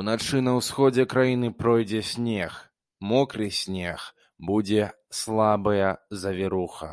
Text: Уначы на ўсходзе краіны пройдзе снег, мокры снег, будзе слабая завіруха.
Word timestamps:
Уначы 0.00 0.40
на 0.48 0.52
ўсходзе 0.58 1.04
краіны 1.14 1.48
пройдзе 1.62 2.02
снег, 2.10 2.60
мокры 3.12 3.48
снег, 3.62 4.06
будзе 4.50 4.86
слабая 5.22 5.90
завіруха. 6.26 6.92